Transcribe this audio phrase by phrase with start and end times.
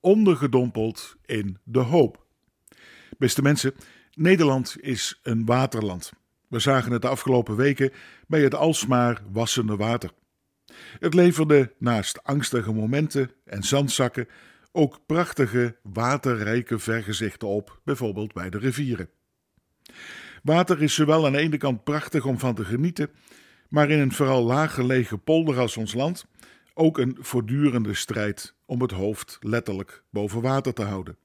[0.00, 2.26] ondergedompeld in de hoop.
[3.18, 3.74] Beste mensen,
[4.14, 6.12] Nederland is een waterland.
[6.48, 7.92] We zagen het de afgelopen weken
[8.26, 10.10] bij het alsmaar wassende water.
[10.98, 14.28] Het leverde naast angstige momenten en zandzakken
[14.72, 19.10] ook prachtige waterrijke vergezichten op, bijvoorbeeld bij de rivieren.
[20.42, 23.10] Water is zowel aan de ene kant prachtig om van te genieten,
[23.68, 26.26] maar in een vooral laag gelegen polder als ons land
[26.78, 31.16] ook een voortdurende strijd om het hoofd letterlijk boven water te houden.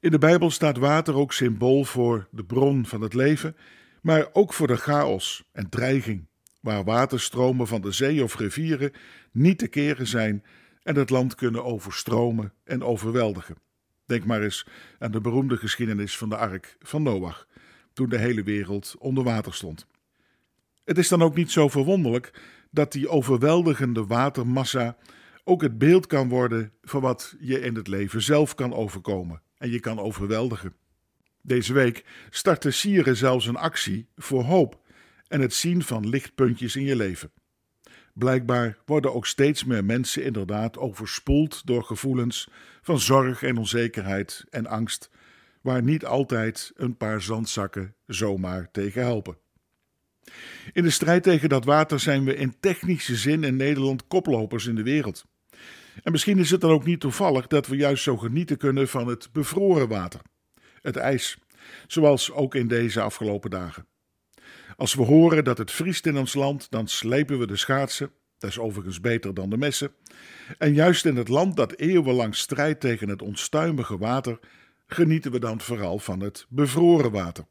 [0.00, 3.56] In de Bijbel staat water ook symbool voor de bron van het leven,
[4.02, 6.26] maar ook voor de chaos en dreiging,
[6.60, 8.92] waar waterstromen van de zee of rivieren
[9.32, 10.44] niet te keren zijn
[10.82, 13.56] en het land kunnen overstromen en overweldigen.
[14.06, 14.66] Denk maar eens
[14.98, 17.46] aan de beroemde geschiedenis van de ark van Noach,
[17.92, 19.86] toen de hele wereld onder water stond.
[20.84, 22.32] Het is dan ook niet zo verwonderlijk
[22.70, 24.96] dat die overweldigende watermassa
[25.44, 29.70] ook het beeld kan worden van wat je in het leven zelf kan overkomen en
[29.70, 30.74] je kan overweldigen.
[31.42, 34.80] Deze week startte Sieren zelfs een actie voor hoop
[35.28, 37.30] en het zien van lichtpuntjes in je leven.
[38.14, 42.48] Blijkbaar worden ook steeds meer mensen inderdaad overspoeld door gevoelens
[42.82, 45.10] van zorg en onzekerheid en angst,
[45.62, 49.38] waar niet altijd een paar zandzakken zomaar tegen helpen.
[50.72, 54.74] In de strijd tegen dat water zijn we in technische zin in Nederland koplopers in
[54.74, 55.24] de wereld.
[56.02, 59.06] En misschien is het dan ook niet toevallig dat we juist zo genieten kunnen van
[59.06, 60.20] het bevroren water,
[60.82, 61.38] het ijs,
[61.86, 63.86] zoals ook in deze afgelopen dagen.
[64.76, 68.50] Als we horen dat het vriest in ons land, dan slepen we de schaatsen, dat
[68.50, 69.92] is overigens beter dan de messen.
[70.58, 74.38] En juist in het land dat eeuwenlang strijdt tegen het onstuimige water,
[74.86, 77.44] genieten we dan vooral van het bevroren water.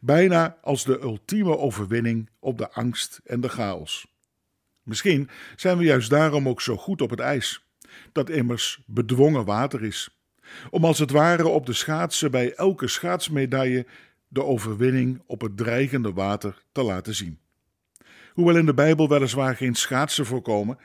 [0.00, 4.06] Bijna als de ultieme overwinning op de angst en de chaos.
[4.82, 7.64] Misschien zijn we juist daarom ook zo goed op het ijs,
[8.12, 10.20] dat immers bedwongen water is.
[10.70, 13.86] Om als het ware op de schaatsen bij elke schaatsmedaille
[14.28, 17.38] de overwinning op het dreigende water te laten zien.
[18.32, 20.78] Hoewel in de Bijbel weliswaar geen schaatsen voorkomen,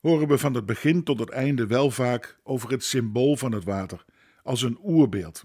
[0.00, 3.64] horen we van het begin tot het einde wel vaak over het symbool van het
[3.64, 4.04] water,
[4.42, 5.44] als een oerbeeld.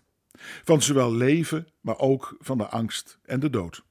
[0.63, 3.83] Van zowel leven, maar ook van de angst en de dood.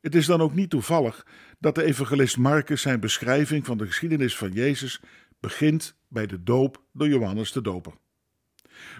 [0.00, 1.26] Het is dan ook niet toevallig
[1.58, 5.00] dat de evangelist Marcus zijn beschrijving van de geschiedenis van Jezus
[5.40, 7.92] begint bij de doop door Johannes de Doper.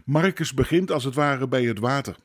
[0.04, 2.16] Marcus begint als het ware bij het water,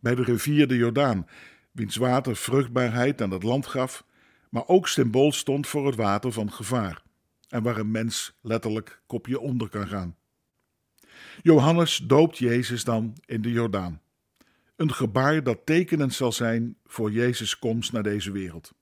[0.00, 1.26] bij de rivier de Jordaan,
[1.72, 4.04] wiens water vruchtbaarheid aan het land gaf,
[4.50, 7.02] maar ook symbool stond voor het water van gevaar
[7.48, 10.16] en waar een mens letterlijk kopje onder kan gaan.
[11.42, 14.00] Johannes doopt Jezus dan in de Jordaan.
[14.76, 18.72] Een gebaar dat tekenend zal zijn voor Jezus' komst naar deze wereld.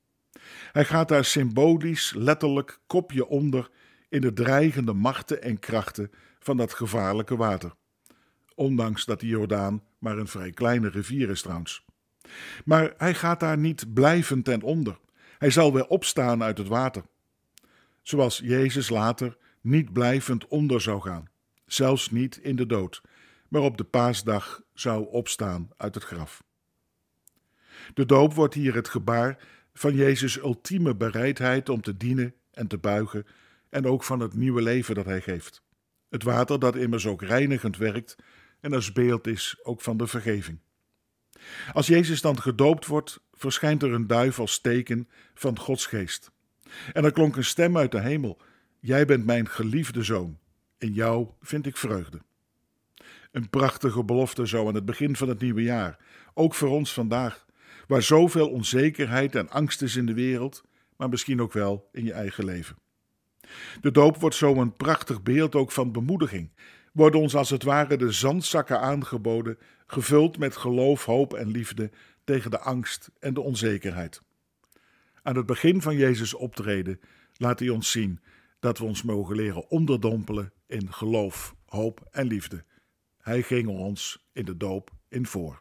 [0.73, 3.71] Hij gaat daar symbolisch, letterlijk kopje onder
[4.09, 7.75] in de dreigende machten en krachten van dat gevaarlijke water.
[8.55, 11.85] Ondanks dat de Jordaan maar een vrij kleine rivier is trouwens.
[12.65, 14.99] Maar hij gaat daar niet blijvend ten onder.
[15.39, 17.03] Hij zal weer opstaan uit het water.
[18.03, 21.29] Zoals Jezus later niet blijvend onder zou gaan,
[21.67, 23.03] zelfs niet in de dood,
[23.49, 26.43] maar op de paasdag zou opstaan uit het graf.
[27.95, 29.39] De doop wordt hier het gebaar
[29.73, 33.27] van Jezus' ultieme bereidheid om te dienen en te buigen
[33.71, 35.63] en ook van het nieuwe leven dat hij geeft.
[36.09, 38.17] Het water dat immers ook reinigend werkt
[38.61, 40.59] en als beeld is ook van de vergeving.
[41.73, 46.31] Als Jezus dan gedoopt wordt, verschijnt er een duif als teken van Gods geest.
[46.93, 48.41] En er klonk een stem uit de hemel:
[48.81, 50.39] Jij bent mijn geliefde zoon,
[50.85, 52.21] in jou vind ik vreugde.
[53.33, 55.99] Een prachtige belofte zo aan het begin van het nieuwe jaar,
[56.35, 57.47] ook voor ons vandaag,
[57.87, 60.65] waar zoveel onzekerheid en angst is in de wereld,
[60.97, 62.77] maar misschien ook wel in je eigen leven.
[63.81, 66.53] De doop wordt zo een prachtig beeld ook van bemoediging,
[66.93, 71.91] worden ons als het ware de zandzakken aangeboden, gevuld met geloof, hoop en liefde
[72.25, 74.23] tegen de angst en de onzekerheid.
[75.23, 77.01] Aan het begin van Jezus' optreden
[77.37, 78.21] laat hij ons zien
[78.59, 82.65] dat we ons mogen leren onderdompelen in geloof, hoop en liefde.
[83.19, 85.61] Hij ging ons in de doop in voor.